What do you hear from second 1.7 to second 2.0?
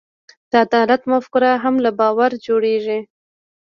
له